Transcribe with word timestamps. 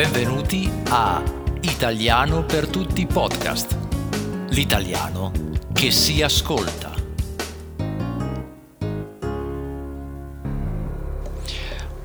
Benvenuti 0.00 0.66
a 0.88 1.22
Italiano 1.60 2.46
per 2.46 2.68
tutti 2.68 3.04
podcast. 3.04 3.76
L'italiano 4.48 5.30
che 5.74 5.90
si 5.90 6.22
ascolta. 6.22 6.94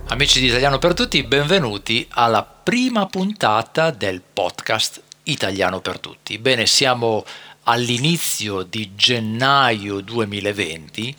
Amici 0.08 0.42
di 0.42 0.48
Italiano 0.48 0.78
per 0.78 0.94
tutti, 0.94 1.24
benvenuti 1.24 2.06
alla 2.10 2.44
prima 2.44 3.06
puntata 3.06 3.92
del 3.92 4.22
podcast 4.22 5.02
Italiano 5.24 5.80
per 5.80 5.98
tutti. 6.02 6.38
Bene, 6.38 6.66
siamo 6.66 7.24
all'inizio 7.64 8.64
di 8.64 8.94
gennaio 8.94 10.02
2020 10.02 11.16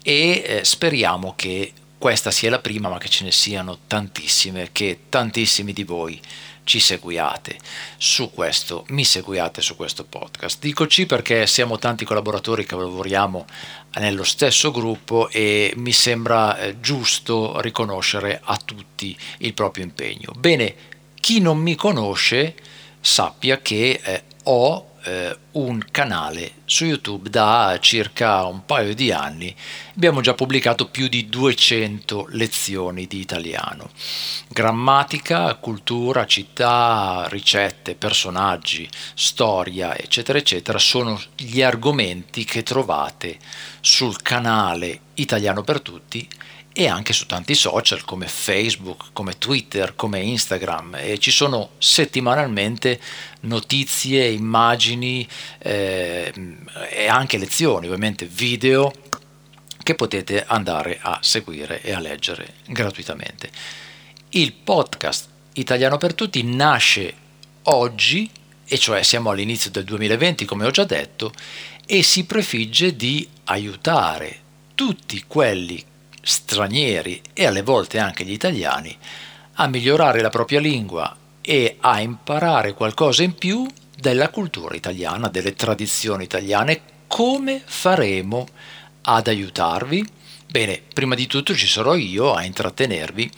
e 0.00 0.44
eh, 0.46 0.64
speriamo 0.64 1.32
che 1.34 1.72
questa 1.98 2.30
sia 2.30 2.50
la 2.50 2.58
prima, 2.58 2.88
ma 2.88 2.98
che 2.98 3.08
ce 3.08 3.24
ne 3.24 3.32
siano 3.32 3.78
tantissime, 3.86 4.70
che 4.72 5.04
tantissimi 5.08 5.72
di 5.72 5.84
voi 5.84 6.20
ci 6.64 6.80
seguiate 6.80 7.58
su 7.98 8.30
questo, 8.32 8.84
mi 8.88 9.04
seguiate 9.04 9.60
su 9.60 9.76
questo 9.76 10.04
podcast. 10.04 10.58
Dico 10.60 10.86
ci 10.86 11.06
perché 11.06 11.46
siamo 11.46 11.78
tanti 11.78 12.04
collaboratori 12.04 12.64
che 12.64 12.74
lavoriamo 12.74 13.46
nello 13.98 14.24
stesso 14.24 14.70
gruppo 14.70 15.28
e 15.28 15.72
mi 15.76 15.92
sembra 15.92 16.58
eh, 16.58 16.80
giusto 16.80 17.60
riconoscere 17.60 18.40
a 18.42 18.56
tutti 18.56 19.16
il 19.38 19.54
proprio 19.54 19.84
impegno. 19.84 20.32
Bene, 20.36 20.74
chi 21.20 21.40
non 21.40 21.58
mi 21.58 21.74
conosce 21.74 22.54
sappia 23.00 23.60
che 23.60 24.00
eh, 24.02 24.22
ho 24.44 24.92
canale 25.94 26.54
su 26.64 26.86
YouTube 26.86 27.30
da 27.30 27.78
circa 27.80 28.46
un 28.46 28.64
paio 28.64 28.96
di 28.96 29.12
anni. 29.12 29.54
Abbiamo 29.94 30.22
già 30.22 30.34
pubblicato 30.34 30.88
più 30.88 31.06
di 31.06 31.28
200 31.28 32.26
lezioni 32.30 33.06
di 33.06 33.20
italiano. 33.20 33.90
Grammatica, 34.48 35.54
cultura, 35.54 36.26
città, 36.26 37.28
ricette, 37.30 37.94
personaggi, 37.94 38.90
storia, 39.14 39.96
eccetera, 39.96 40.36
eccetera, 40.36 40.78
sono 40.78 41.20
gli 41.36 41.62
argomenti 41.62 42.44
che 42.44 42.64
trovate 42.64 43.38
sul 43.80 44.20
canale 44.20 44.98
Italiano 45.14 45.62
per 45.62 45.80
tutti 45.80 46.28
e 46.76 46.88
anche 46.88 47.12
su 47.12 47.26
tanti 47.26 47.54
social 47.54 48.04
come 48.04 48.26
Facebook, 48.26 49.10
come 49.12 49.38
Twitter, 49.38 49.94
come 49.94 50.20
Instagram 50.20 50.96
e 50.96 51.18
ci 51.18 51.30
sono 51.30 51.70
settimanalmente 51.78 53.00
notizie, 53.42 54.28
immagini 54.28 55.26
eh, 55.58 56.32
e 56.90 57.06
anche 57.06 57.38
lezioni, 57.38 57.86
ovviamente 57.86 58.26
video 58.26 58.92
che 59.84 59.94
potete 59.94 60.44
andare 60.44 60.98
a 61.00 61.20
seguire 61.22 61.80
e 61.80 61.92
a 61.92 62.00
leggere 62.00 62.54
gratuitamente. 62.66 63.50
Il 64.30 64.52
podcast 64.52 65.28
Italiano 65.52 65.96
per 65.96 66.14
tutti 66.14 66.42
nasce 66.42 67.14
oggi, 67.64 68.28
e 68.66 68.78
cioè 68.78 69.04
siamo 69.04 69.30
all'inizio 69.30 69.70
del 69.70 69.84
2020 69.84 70.44
come 70.44 70.66
ho 70.66 70.70
già 70.72 70.82
detto, 70.82 71.32
e 71.86 72.02
si 72.02 72.24
prefigge 72.24 72.96
di 72.96 73.28
aiutare 73.44 74.40
tutti 74.74 75.22
quelli 75.28 75.92
stranieri 76.24 77.20
e 77.32 77.46
alle 77.46 77.62
volte 77.62 77.98
anche 77.98 78.24
gli 78.24 78.32
italiani 78.32 78.96
a 79.54 79.66
migliorare 79.68 80.20
la 80.20 80.30
propria 80.30 80.58
lingua 80.58 81.14
e 81.40 81.76
a 81.78 82.00
imparare 82.00 82.72
qualcosa 82.72 83.22
in 83.22 83.34
più 83.34 83.66
della 83.96 84.30
cultura 84.30 84.74
italiana, 84.74 85.28
delle 85.28 85.54
tradizioni 85.54 86.24
italiane. 86.24 86.80
Come 87.06 87.62
faremo 87.64 88.48
ad 89.02 89.28
aiutarvi? 89.28 90.04
Bene, 90.50 90.80
prima 90.92 91.14
di 91.14 91.26
tutto 91.26 91.54
ci 91.54 91.66
sarò 91.66 91.94
io 91.94 92.32
a 92.32 92.44
intrattenervi 92.44 93.30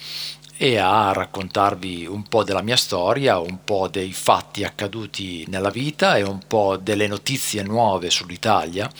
e 0.57 0.79
a 0.79 1.13
raccontarvi 1.13 2.07
un 2.07 2.23
po' 2.29 2.45
della 2.45 2.63
mia 2.63 2.77
storia, 2.77 3.39
un 3.39 3.63
po' 3.63 3.89
dei 3.89 4.13
fatti 4.13 4.65
accaduti 4.65 5.45
nella 5.49 5.71
vita 5.71 6.17
e 6.17 6.23
un 6.23 6.41
po' 6.47 6.79
delle 6.79 7.07
notizie 7.07 7.63
nuove 7.63 8.09
sull'Italia 8.09 8.91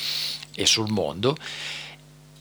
e 0.55 0.67
sul 0.67 0.91
mondo 0.91 1.37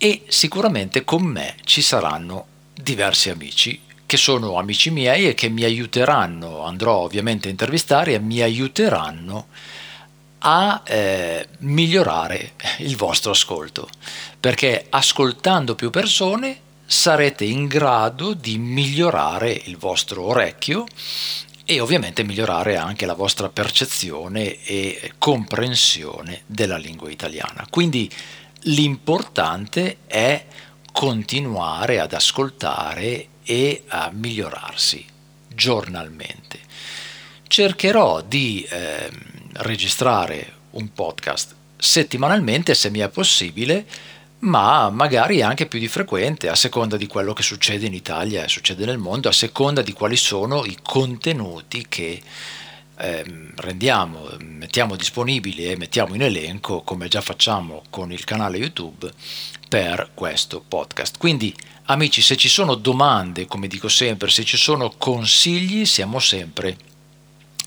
e 0.05 0.21
sicuramente 0.27 1.03
con 1.03 1.23
me 1.23 1.55
ci 1.63 1.81
saranno 1.81 2.45
diversi 2.75 3.31
amici 3.31 3.81
che 4.05 4.17
sono 4.17 4.59
amici 4.59 4.91
miei 4.91 5.27
e 5.27 5.33
che 5.33 5.49
mi 5.49 5.63
aiuteranno, 5.63 6.63
andrò 6.63 6.97
ovviamente 6.97 7.47
a 7.47 7.51
intervistare 7.51 8.13
e 8.13 8.19
mi 8.19 8.39
aiuteranno 8.39 9.47
a 10.37 10.83
eh, 10.85 11.47
migliorare 11.61 12.51
il 12.79 12.95
vostro 12.95 13.31
ascolto, 13.31 13.89
perché 14.39 14.85
ascoltando 14.91 15.73
più 15.73 15.89
persone 15.89 16.59
sarete 16.85 17.43
in 17.43 17.65
grado 17.65 18.35
di 18.35 18.59
migliorare 18.59 19.59
il 19.63 19.75
vostro 19.75 20.21
orecchio 20.25 20.85
e 21.65 21.79
ovviamente 21.79 22.23
migliorare 22.23 22.77
anche 22.77 23.07
la 23.07 23.15
vostra 23.15 23.49
percezione 23.49 24.63
e 24.65 25.13
comprensione 25.17 26.43
della 26.45 26.77
lingua 26.77 27.09
italiana. 27.09 27.65
Quindi 27.71 28.07
L'importante 28.67 29.97
è 30.07 30.43
continuare 30.91 31.99
ad 31.99 32.13
ascoltare 32.13 33.27
e 33.43 33.83
a 33.87 34.09
migliorarsi 34.11 35.05
giornalmente. 35.47 36.59
Cercherò 37.47 38.21
di 38.21 38.65
eh, 38.67 39.09
registrare 39.57 40.53
un 40.71 40.91
podcast 40.91 41.53
settimanalmente 41.77 42.73
se 42.73 42.89
mi 42.89 42.99
è 42.99 43.09
possibile, 43.09 43.85
ma 44.39 44.89
magari 44.89 45.43
anche 45.43 45.67
più 45.67 45.77
di 45.77 45.87
frequente 45.87 46.49
a 46.49 46.55
seconda 46.55 46.97
di 46.97 47.05
quello 47.05 47.33
che 47.33 47.43
succede 47.43 47.85
in 47.85 47.93
Italia 47.93 48.43
e 48.43 48.47
succede 48.47 48.83
nel 48.85 48.97
mondo, 48.97 49.29
a 49.29 49.33
seconda 49.33 49.83
di 49.83 49.93
quali 49.93 50.15
sono 50.15 50.65
i 50.65 50.77
contenuti 50.81 51.85
che 51.87 52.19
eh, 52.97 53.51
rendiamo, 53.55 54.29
mettiamo 54.39 54.95
disponibili 54.95 55.65
e 55.65 55.77
mettiamo 55.77 56.15
in 56.15 56.21
elenco, 56.21 56.81
come 56.81 57.07
già 57.07 57.21
facciamo 57.21 57.83
con 57.89 58.11
il 58.11 58.23
canale 58.23 58.57
YouTube, 58.57 59.11
per 59.67 60.11
questo 60.13 60.63
podcast. 60.65 61.17
Quindi, 61.17 61.53
amici, 61.85 62.21
se 62.21 62.35
ci 62.35 62.49
sono 62.49 62.75
domande, 62.75 63.45
come 63.45 63.67
dico 63.67 63.87
sempre, 63.87 64.29
se 64.29 64.43
ci 64.43 64.57
sono 64.57 64.93
consigli, 64.97 65.85
siamo 65.85 66.19
sempre 66.19 66.77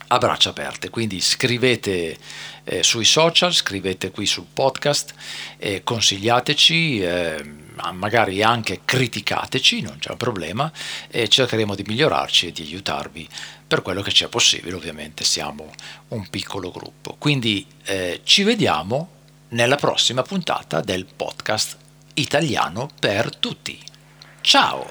a 0.09 0.19
braccia 0.19 0.51
aperte. 0.51 0.91
Quindi 0.91 1.21
scrivete 1.21 2.17
eh, 2.65 2.83
sui 2.83 3.05
social, 3.05 3.53
scrivete 3.53 4.11
qui 4.11 4.27
sul 4.27 4.47
podcast, 4.53 5.15
eh, 5.57 5.83
consigliateci, 5.83 7.01
eh, 7.01 7.45
magari 7.93 8.43
anche 8.43 8.81
criticateci, 8.85 9.81
non 9.83 9.99
c'è 9.99 10.11
un 10.11 10.17
problema, 10.17 10.71
e 11.09 11.29
cercheremo 11.29 11.75
di 11.75 11.85
migliorarci 11.87 12.49
e 12.49 12.53
di 12.53 12.63
aiutarvi 12.63 13.29
per 13.67 13.83
quello 13.83 14.03
che 14.03 14.11
c'è 14.11 14.29
possibile, 14.29 14.75
ovviamente 14.75 15.25
siamo 15.25 15.73
un 16.09 16.29
piccolo 16.29 16.71
gruppo. 16.71 17.17
Quindi 17.19 17.67
eh, 17.85 18.21
ci 18.25 18.43
vediamo 18.43 19.11
nella 19.51 19.77
prossima 19.77 20.23
puntata 20.23 20.81
del 20.81 21.07
podcast 21.07 21.77
italiano 22.15 22.91
per 22.99 23.37
tutti. 23.37 23.79
Ciao! 24.41 24.91